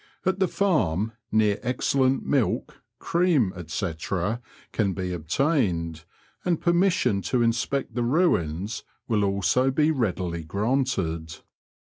At 0.25 0.39
the 0.39 0.47
farm 0.47 1.11
near 1.31 1.59
excellent 1.61 2.25
milk, 2.25 2.81
cream, 2.97 3.53
&c., 3.67 3.93
can 4.71 4.93
be 4.93 5.13
obtained, 5.13 6.05
and 6.43 6.59
per 6.59 6.73
mission 6.73 7.21
to 7.21 7.43
inspect 7.43 7.93
the 7.93 8.01
ruins 8.01 8.83
will 9.07 9.23
also 9.23 9.69
be 9.69 9.91
readily 9.91 10.43
granted. 10.43 11.35